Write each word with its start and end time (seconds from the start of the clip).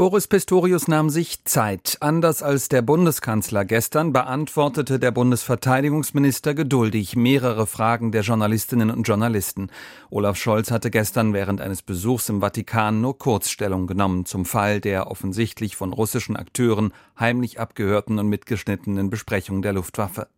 Boris 0.00 0.28
Pistorius 0.28 0.88
nahm 0.88 1.10
sich 1.10 1.44
Zeit. 1.44 1.98
Anders 2.00 2.42
als 2.42 2.70
der 2.70 2.80
Bundeskanzler 2.80 3.66
gestern 3.66 4.14
beantwortete 4.14 4.98
der 4.98 5.10
Bundesverteidigungsminister 5.10 6.54
geduldig 6.54 7.16
mehrere 7.16 7.66
Fragen 7.66 8.10
der 8.10 8.22
Journalistinnen 8.22 8.90
und 8.90 9.02
Journalisten. 9.02 9.68
Olaf 10.08 10.38
Scholz 10.38 10.70
hatte 10.70 10.90
gestern 10.90 11.34
während 11.34 11.60
eines 11.60 11.82
Besuchs 11.82 12.30
im 12.30 12.40
Vatikan 12.40 13.02
nur 13.02 13.18
Kurzstellung 13.18 13.86
genommen 13.86 14.24
zum 14.24 14.46
Fall 14.46 14.80
der 14.80 15.10
offensichtlich 15.10 15.76
von 15.76 15.92
russischen 15.92 16.34
Akteuren 16.34 16.94
heimlich 17.18 17.60
abgehörten 17.60 18.18
und 18.18 18.26
mitgeschnittenen 18.26 19.10
Besprechung 19.10 19.60
der 19.60 19.74
Luftwaffe. 19.74 20.28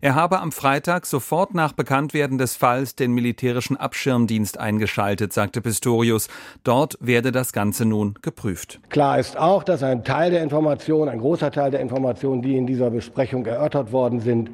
Er 0.00 0.14
habe 0.14 0.40
am 0.40 0.52
Freitag 0.52 1.06
sofort 1.06 1.54
nach 1.54 1.72
Bekanntwerden 1.72 2.38
des 2.38 2.56
Falls 2.56 2.94
den 2.94 3.12
militärischen 3.12 3.76
Abschirmdienst 3.76 4.58
eingeschaltet, 4.58 5.32
sagte 5.32 5.60
Pistorius. 5.60 6.28
Dort 6.64 6.98
werde 7.00 7.32
das 7.32 7.52
Ganze 7.52 7.84
nun 7.84 8.14
geprüft. 8.22 8.80
Klar 8.88 9.18
ist 9.18 9.36
auch, 9.36 9.64
dass 9.64 9.82
ein 9.82 10.04
Teil 10.04 10.30
der 10.30 10.42
Informationen, 10.42 11.08
ein 11.08 11.20
großer 11.20 11.50
Teil 11.50 11.70
der 11.70 11.80
Informationen, 11.80 12.42
die 12.42 12.56
in 12.56 12.66
dieser 12.66 12.90
Besprechung 12.90 13.46
erörtert 13.46 13.92
worden 13.92 14.20
sind, 14.20 14.50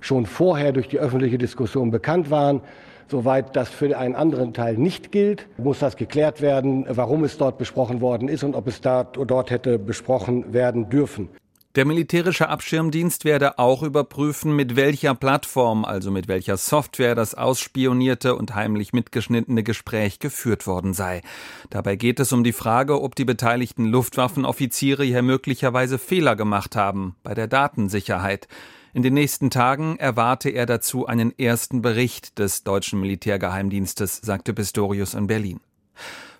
schon 0.00 0.26
vorher 0.26 0.72
durch 0.72 0.88
die 0.88 0.98
öffentliche 0.98 1.38
Diskussion 1.38 1.90
bekannt 1.90 2.30
waren. 2.30 2.60
Soweit 3.08 3.54
das 3.54 3.68
für 3.68 3.96
einen 3.96 4.16
anderen 4.16 4.52
Teil 4.52 4.76
nicht 4.76 5.12
gilt, 5.12 5.46
muss 5.58 5.78
das 5.78 5.96
geklärt 5.96 6.40
werden, 6.40 6.86
warum 6.88 7.22
es 7.22 7.38
dort 7.38 7.58
besprochen 7.58 8.00
worden 8.00 8.28
ist 8.28 8.42
und 8.42 8.56
ob 8.56 8.66
es 8.66 8.80
dort 8.80 9.50
hätte 9.50 9.78
besprochen 9.78 10.52
werden 10.52 10.88
dürfen. 10.90 11.28
Der 11.76 11.84
militärische 11.84 12.48
Abschirmdienst 12.48 13.26
werde 13.26 13.58
auch 13.58 13.82
überprüfen, 13.82 14.56
mit 14.56 14.76
welcher 14.76 15.14
Plattform, 15.14 15.84
also 15.84 16.10
mit 16.10 16.26
welcher 16.26 16.56
Software 16.56 17.14
das 17.14 17.34
ausspionierte 17.34 18.34
und 18.34 18.54
heimlich 18.54 18.94
mitgeschnittene 18.94 19.62
Gespräch 19.62 20.18
geführt 20.18 20.66
worden 20.66 20.94
sei. 20.94 21.20
Dabei 21.68 21.96
geht 21.96 22.18
es 22.18 22.32
um 22.32 22.44
die 22.44 22.54
Frage, 22.54 23.02
ob 23.02 23.14
die 23.14 23.26
beteiligten 23.26 23.84
Luftwaffenoffiziere 23.84 25.04
hier 25.04 25.20
möglicherweise 25.20 25.98
Fehler 25.98 26.34
gemacht 26.34 26.76
haben 26.76 27.14
bei 27.22 27.34
der 27.34 27.46
Datensicherheit. 27.46 28.48
In 28.94 29.02
den 29.02 29.12
nächsten 29.12 29.50
Tagen 29.50 29.98
erwarte 29.98 30.48
er 30.48 30.64
dazu 30.64 31.06
einen 31.06 31.38
ersten 31.38 31.82
Bericht 31.82 32.38
des 32.38 32.64
deutschen 32.64 33.00
Militärgeheimdienstes, 33.00 34.16
sagte 34.16 34.54
Pistorius 34.54 35.12
in 35.12 35.26
Berlin. 35.26 35.60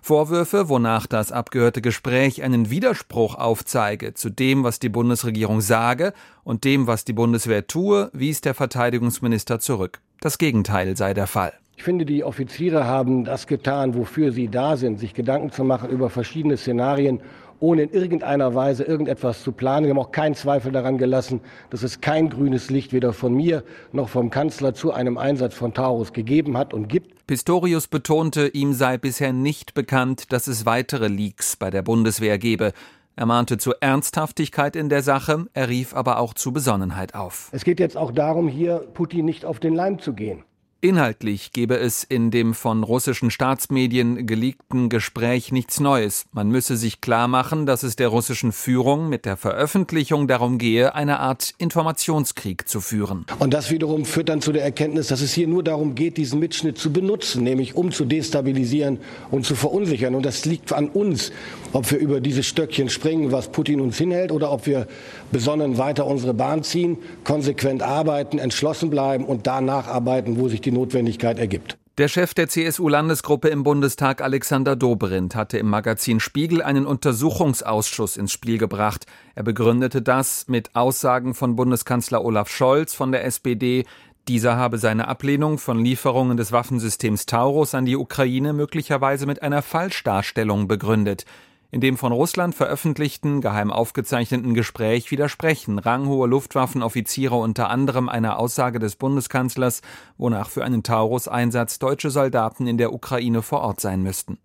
Vorwürfe, 0.07 0.69
wonach 0.69 1.05
das 1.05 1.33
abgehörte 1.33 1.81
Gespräch 1.81 2.41
einen 2.41 2.69
Widerspruch 2.69 3.35
aufzeige 3.35 4.13
zu 4.13 4.29
dem, 4.29 4.63
was 4.63 4.79
die 4.79 4.87
Bundesregierung 4.87 5.59
sage 5.59 6.13
und 6.45 6.63
dem, 6.63 6.87
was 6.87 7.03
die 7.03 7.11
Bundeswehr 7.11 7.67
tue, 7.67 8.09
wies 8.13 8.39
der 8.39 8.53
Verteidigungsminister 8.53 9.59
zurück. 9.59 9.99
Das 10.21 10.37
Gegenteil 10.37 10.95
sei 10.95 11.13
der 11.13 11.27
Fall. 11.27 11.51
Ich 11.75 11.83
finde, 11.83 12.05
die 12.05 12.23
Offiziere 12.23 12.85
haben 12.85 13.25
das 13.25 13.47
getan, 13.47 13.95
wofür 13.95 14.31
sie 14.31 14.47
da 14.47 14.77
sind, 14.77 14.97
sich 14.97 15.13
Gedanken 15.13 15.51
zu 15.51 15.65
machen 15.65 15.89
über 15.89 16.09
verschiedene 16.09 16.55
Szenarien 16.55 17.19
ohne 17.59 17.83
in 17.83 17.91
irgendeiner 17.91 18.55
Weise 18.55 18.83
irgendetwas 18.83 19.43
zu 19.43 19.51
planen. 19.51 19.85
Wir 19.85 19.91
haben 19.91 19.99
auch 19.99 20.11
keinen 20.11 20.35
Zweifel 20.35 20.71
daran 20.71 20.97
gelassen, 20.97 21.41
dass 21.69 21.83
es 21.83 22.01
kein 22.01 22.29
grünes 22.29 22.69
Licht 22.69 22.93
weder 22.93 23.13
von 23.13 23.33
mir 23.33 23.63
noch 23.91 24.09
vom 24.09 24.29
Kanzler 24.29 24.73
zu 24.73 24.93
einem 24.93 25.17
Einsatz 25.17 25.55
von 25.55 25.73
Taurus 25.73 26.13
gegeben 26.13 26.57
hat 26.57 26.73
und 26.73 26.87
gibt. 26.87 27.25
Pistorius 27.27 27.87
betonte, 27.87 28.47
ihm 28.47 28.73
sei 28.73 28.97
bisher 28.97 29.33
nicht 29.33 29.73
bekannt, 29.73 30.31
dass 30.31 30.47
es 30.47 30.65
weitere 30.65 31.07
Leaks 31.07 31.55
bei 31.55 31.69
der 31.69 31.81
Bundeswehr 31.81 32.37
gebe. 32.37 32.73
Er 33.15 33.25
mahnte 33.25 33.57
zu 33.57 33.73
Ernsthaftigkeit 33.79 34.75
in 34.75 34.89
der 34.89 35.01
Sache, 35.01 35.47
er 35.53 35.69
rief 35.69 35.95
aber 35.95 36.19
auch 36.19 36.35
zu 36.35 36.53
Besonnenheit 36.53 37.15
auf. 37.15 37.49
Es 37.51 37.63
geht 37.63 37.79
jetzt 37.79 37.97
auch 37.97 38.11
darum, 38.11 38.47
hier 38.47 38.77
Putin 38.93 39.25
nicht 39.25 39.43
auf 39.43 39.59
den 39.59 39.73
Leim 39.73 39.97
zu 39.97 40.13
gehen. 40.13 40.43
Inhaltlich 40.79 41.53
gebe 41.53 41.75
es 41.75 42.03
in 42.03 42.29
dem 42.29 42.53
von 42.53 42.83
russischen 42.83 43.31
Staatsmedien 43.31 44.27
geleakten 44.27 44.89
Gespräch 44.89 45.51
nichts 45.51 45.79
Neues. 45.79 46.25
Man 46.33 46.49
müsse 46.49 46.77
sich 46.77 47.01
klar 47.01 47.27
machen, 47.27 47.65
dass 47.65 47.81
es 47.81 47.95
der 47.95 48.09
russischen 48.09 48.51
Führung 48.51 49.09
mit 49.09 49.25
der 49.25 49.37
Veröffentlichung 49.37 50.27
darum 50.27 50.59
gehe, 50.59 50.93
eine 50.93 51.19
Art 51.19 51.55
Informationskrieg 51.57 52.67
zu 52.69 52.79
führen. 52.79 53.25
Und 53.39 53.55
das 53.55 53.71
wiederum 53.71 54.05
führt 54.05 54.29
dann 54.29 54.39
zu 54.39 54.51
der 54.51 54.63
Erkenntnis, 54.63 55.07
dass 55.07 55.21
es 55.21 55.33
hier 55.33 55.47
nur 55.47 55.63
darum 55.63 55.95
geht, 55.95 56.15
diesen 56.15 56.39
Mitschnitt 56.39 56.77
zu 56.77 56.93
benutzen, 56.93 57.43
nämlich 57.43 57.73
um 57.73 57.91
zu 57.91 58.05
destabilisieren 58.05 58.99
und 59.31 59.47
zu 59.47 59.55
verunsichern. 59.55 60.13
Und 60.13 60.27
das 60.27 60.45
liegt 60.45 60.73
an 60.73 60.89
uns, 60.89 61.31
ob 61.73 61.89
wir 61.89 61.97
über 61.97 62.21
dieses 62.21 62.45
Stöckchen 62.45 62.89
springen, 62.89 63.31
was 63.31 63.51
Putin 63.51 63.81
uns 63.81 63.97
hinhält, 63.97 64.31
oder 64.31 64.51
ob 64.51 64.67
wir 64.67 64.87
besonnen 65.31 65.79
weiter 65.79 66.05
unsere 66.05 66.35
Bahn 66.35 66.61
ziehen, 66.61 66.99
konsequent 67.23 67.81
arbeiten, 67.81 68.37
entschlossen 68.37 68.91
bleiben 68.91 69.25
und 69.25 69.47
da 69.47 69.59
nacharbeiten, 69.59 70.37
wo 70.37 70.47
sich 70.47 70.61
die 70.67 70.71
Notwendigkeit 70.71 71.39
ergibt. 71.39 71.77
Der 71.97 72.09
Chef 72.09 72.35
der 72.35 72.47
CSU-Landesgruppe 72.47 73.47
im 73.47 73.63
Bundestag, 73.63 74.21
Alexander 74.21 74.75
Dobrindt, 74.75 75.33
hatte 75.33 75.57
im 75.57 75.67
Magazin 75.67 76.19
Spiegel 76.19 76.61
einen 76.61 76.85
Untersuchungsausschuss 76.85 78.17
ins 78.17 78.31
Spiel 78.31 78.59
gebracht. 78.59 79.07
Er 79.33 79.41
begründete 79.41 80.03
das 80.03 80.47
mit 80.47 80.75
Aussagen 80.75 81.33
von 81.33 81.55
Bundeskanzler 81.55 82.23
Olaf 82.23 82.49
Scholz 82.49 82.93
von 82.93 83.11
der 83.11 83.25
SPD. 83.25 83.85
Dieser 84.27 84.57
habe 84.57 84.77
seine 84.77 85.07
Ablehnung 85.07 85.57
von 85.57 85.79
Lieferungen 85.79 86.37
des 86.37 86.51
Waffensystems 86.51 87.25
Taurus 87.25 87.73
an 87.73 87.85
die 87.85 87.95
Ukraine 87.95 88.53
möglicherweise 88.53 89.25
mit 89.25 89.41
einer 89.41 89.63
Falschdarstellung 89.63 90.67
begründet. 90.67 91.25
In 91.69 91.81
dem 91.81 91.97
von 91.97 92.13
Russland 92.13 92.55
veröffentlichten, 92.55 93.41
geheim 93.41 93.71
aufgezeichneten 93.71 94.53
Gespräch 94.53 95.11
widersprechen 95.11 95.79
ranghohe 95.79 96.25
Luftwaffenoffiziere 96.25 97.35
unter 97.35 97.69
anderem 97.69 98.07
einer 98.07 98.39
Aussage 98.39 98.79
des 98.79 98.95
Bundeskanzlers, 98.95 99.81
wonach 100.17 100.49
für 100.49 100.63
einen 100.63 100.83
Taurus-Einsatz 100.83 101.77
deutsche 101.79 102.09
Soldaten 102.09 102.67
in 102.67 102.77
der 102.77 102.93
Ukraine 102.93 103.41
vor 103.41 103.61
Ort 103.61 103.81
sein 103.81 104.01
müssten. 104.01 104.37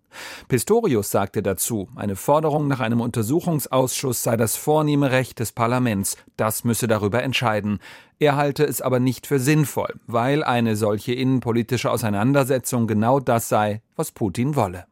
Pistorius 0.49 1.11
sagte 1.11 1.41
dazu, 1.41 1.87
eine 1.95 2.17
Forderung 2.17 2.67
nach 2.67 2.81
einem 2.81 2.99
Untersuchungsausschuss 2.99 4.21
sei 4.21 4.35
das 4.35 4.57
vornehme 4.57 5.11
Recht 5.11 5.39
des 5.39 5.53
Parlaments, 5.53 6.17
das 6.35 6.65
müsse 6.65 6.87
darüber 6.87 7.23
entscheiden. 7.23 7.79
Er 8.19 8.35
halte 8.35 8.65
es 8.65 8.81
aber 8.81 8.99
nicht 8.99 9.27
für 9.27 9.39
sinnvoll, 9.39 9.95
weil 10.07 10.43
eine 10.43 10.75
solche 10.75 11.13
innenpolitische 11.13 11.89
Auseinandersetzung 11.89 12.85
genau 12.85 13.21
das 13.21 13.47
sei, 13.47 13.81
was 13.95 14.11
Putin 14.11 14.57
wolle. 14.57 14.85